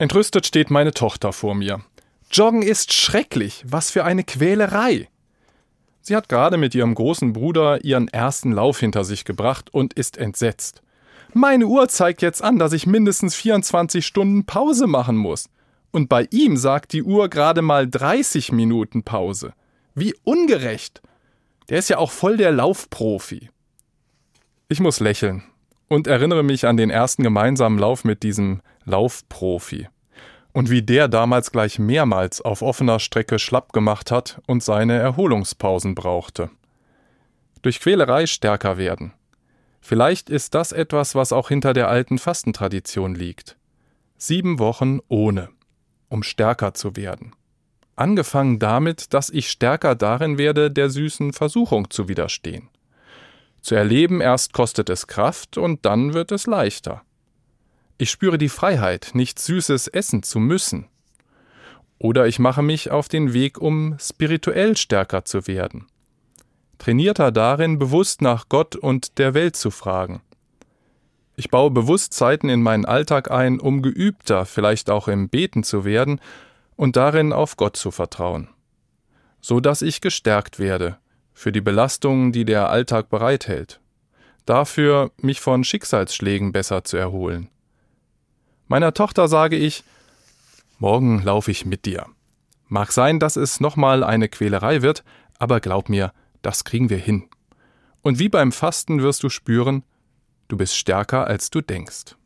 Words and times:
Entrüstet 0.00 0.46
steht 0.46 0.70
meine 0.70 0.94
Tochter 0.94 1.30
vor 1.30 1.54
mir. 1.54 1.82
Joggen 2.32 2.62
ist 2.62 2.94
schrecklich, 2.94 3.62
was 3.66 3.90
für 3.90 4.02
eine 4.02 4.24
Quälerei. 4.24 5.10
Sie 6.00 6.16
hat 6.16 6.30
gerade 6.30 6.56
mit 6.56 6.74
ihrem 6.74 6.94
großen 6.94 7.34
Bruder 7.34 7.84
ihren 7.84 8.08
ersten 8.08 8.52
Lauf 8.52 8.80
hinter 8.80 9.04
sich 9.04 9.26
gebracht 9.26 9.68
und 9.74 9.92
ist 9.92 10.16
entsetzt. 10.16 10.80
Meine 11.34 11.66
Uhr 11.66 11.86
zeigt 11.88 12.22
jetzt 12.22 12.42
an, 12.42 12.58
dass 12.58 12.72
ich 12.72 12.86
mindestens 12.86 13.34
24 13.34 14.06
Stunden 14.06 14.46
Pause 14.46 14.86
machen 14.86 15.18
muss. 15.18 15.50
Und 15.90 16.08
bei 16.08 16.26
ihm 16.30 16.56
sagt 16.56 16.94
die 16.94 17.02
Uhr 17.02 17.28
gerade 17.28 17.60
mal 17.60 17.86
30 17.86 18.52
Minuten 18.52 19.02
Pause. 19.02 19.52
Wie 19.94 20.14
ungerecht. 20.24 21.02
Der 21.68 21.78
ist 21.78 21.90
ja 21.90 21.98
auch 21.98 22.10
voll 22.10 22.38
der 22.38 22.52
Laufprofi. 22.52 23.50
Ich 24.70 24.80
muss 24.80 24.98
lächeln 24.98 25.42
und 25.90 26.06
erinnere 26.06 26.44
mich 26.44 26.66
an 26.66 26.76
den 26.76 26.88
ersten 26.88 27.24
gemeinsamen 27.24 27.78
Lauf 27.78 28.04
mit 28.04 28.22
diesem 28.22 28.62
Laufprofi. 28.84 29.88
Und 30.52 30.70
wie 30.70 30.82
der 30.82 31.08
damals 31.08 31.50
gleich 31.50 31.78
mehrmals 31.78 32.40
auf 32.40 32.62
offener 32.62 33.00
Strecke 33.00 33.38
schlapp 33.38 33.72
gemacht 33.72 34.10
hat 34.10 34.40
und 34.46 34.62
seine 34.62 34.98
Erholungspausen 34.98 35.94
brauchte. 35.94 36.50
Durch 37.62 37.80
Quälerei 37.80 38.26
stärker 38.26 38.78
werden. 38.78 39.12
Vielleicht 39.80 40.30
ist 40.30 40.54
das 40.54 40.72
etwas, 40.72 41.14
was 41.14 41.32
auch 41.32 41.48
hinter 41.48 41.72
der 41.72 41.88
alten 41.88 42.18
Fastentradition 42.18 43.14
liegt. 43.14 43.56
Sieben 44.16 44.58
Wochen 44.60 45.00
ohne, 45.08 45.48
um 46.08 46.22
stärker 46.22 46.72
zu 46.72 46.94
werden. 46.94 47.34
Angefangen 47.96 48.60
damit, 48.60 49.12
dass 49.12 49.28
ich 49.28 49.50
stärker 49.50 49.96
darin 49.96 50.38
werde, 50.38 50.70
der 50.70 50.88
süßen 50.88 51.32
Versuchung 51.32 51.90
zu 51.90 52.08
widerstehen. 52.08 52.68
Zu 53.60 53.74
erleben 53.74 54.20
erst 54.20 54.52
kostet 54.52 54.90
es 54.90 55.06
Kraft 55.06 55.58
und 55.58 55.84
dann 55.84 56.14
wird 56.14 56.32
es 56.32 56.46
leichter. 56.46 57.02
Ich 57.98 58.10
spüre 58.10 58.38
die 58.38 58.48
Freiheit, 58.48 59.10
nichts 59.14 59.44
Süßes 59.44 59.88
essen 59.88 60.22
zu 60.22 60.38
müssen. 60.38 60.88
Oder 61.98 62.26
ich 62.26 62.38
mache 62.38 62.62
mich 62.62 62.90
auf 62.90 63.08
den 63.08 63.34
Weg, 63.34 63.58
um 63.58 63.96
spirituell 63.98 64.76
stärker 64.76 65.24
zu 65.24 65.46
werden 65.46 65.86
trainierter 66.80 67.30
darin, 67.30 67.78
bewusst 67.78 68.22
nach 68.22 68.48
Gott 68.48 68.74
und 68.74 69.18
der 69.18 69.34
Welt 69.34 69.54
zu 69.54 69.70
fragen. 69.70 70.22
Ich 71.36 71.50
baue 71.50 71.70
bewusst 71.70 72.12
Zeiten 72.12 72.48
in 72.48 72.62
meinen 72.62 72.84
Alltag 72.84 73.30
ein, 73.30 73.60
um 73.60 73.82
geübter, 73.82 74.44
vielleicht 74.44 74.90
auch 74.90 75.06
im 75.06 75.28
Beten 75.28 75.62
zu 75.62 75.84
werden 75.84 76.20
und 76.76 76.96
darin 76.96 77.32
auf 77.32 77.56
Gott 77.56 77.76
zu 77.76 77.90
vertrauen. 77.90 78.48
So 79.40 79.60
dass 79.60 79.80
ich 79.82 80.00
gestärkt 80.00 80.58
werde 80.58 80.98
für 81.40 81.52
die 81.52 81.62
Belastungen, 81.62 82.32
die 82.32 82.44
der 82.44 82.68
Alltag 82.68 83.08
bereithält. 83.08 83.80
Dafür, 84.44 85.10
mich 85.16 85.40
von 85.40 85.64
Schicksalsschlägen 85.64 86.52
besser 86.52 86.84
zu 86.84 86.98
erholen. 86.98 87.48
Meiner 88.68 88.92
Tochter 88.92 89.26
sage 89.26 89.56
ich, 89.56 89.82
morgen 90.78 91.22
laufe 91.22 91.50
ich 91.50 91.64
mit 91.64 91.86
dir. 91.86 92.04
Mag 92.68 92.92
sein, 92.92 93.18
dass 93.18 93.36
es 93.36 93.58
nochmal 93.58 94.04
eine 94.04 94.28
Quälerei 94.28 94.82
wird, 94.82 95.02
aber 95.38 95.60
glaub 95.60 95.88
mir, 95.88 96.12
das 96.42 96.64
kriegen 96.64 96.90
wir 96.90 96.98
hin. 96.98 97.30
Und 98.02 98.18
wie 98.18 98.28
beim 98.28 98.52
Fasten 98.52 99.00
wirst 99.00 99.22
du 99.22 99.30
spüren, 99.30 99.82
du 100.48 100.58
bist 100.58 100.76
stärker, 100.76 101.26
als 101.26 101.48
du 101.48 101.62
denkst. 101.62 102.16